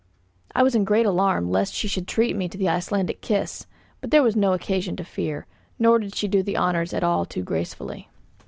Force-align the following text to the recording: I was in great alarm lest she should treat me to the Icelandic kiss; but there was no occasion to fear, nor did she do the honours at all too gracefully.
I 0.55 0.63
was 0.63 0.73
in 0.73 0.83
great 0.83 1.05
alarm 1.05 1.51
lest 1.51 1.75
she 1.75 1.87
should 1.87 2.07
treat 2.07 2.35
me 2.35 2.49
to 2.49 2.57
the 2.57 2.67
Icelandic 2.67 3.21
kiss; 3.21 3.67
but 3.99 4.09
there 4.09 4.23
was 4.23 4.35
no 4.35 4.53
occasion 4.53 4.95
to 4.95 5.03
fear, 5.03 5.45
nor 5.77 5.99
did 5.99 6.15
she 6.15 6.27
do 6.27 6.41
the 6.41 6.57
honours 6.57 6.91
at 6.91 7.03
all 7.03 7.23
too 7.23 7.43
gracefully. 7.43 8.09